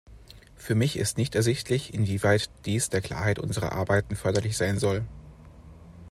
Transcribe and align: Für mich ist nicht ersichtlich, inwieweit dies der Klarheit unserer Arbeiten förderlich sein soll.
Für 0.55 0.73
mich 0.73 0.97
ist 0.97 1.19
nicht 1.19 1.35
ersichtlich, 1.35 1.93
inwieweit 1.93 2.49
dies 2.65 2.89
der 2.89 3.01
Klarheit 3.01 3.37
unserer 3.37 3.73
Arbeiten 3.73 4.15
förderlich 4.15 4.57
sein 4.57 4.79
soll. 4.79 5.05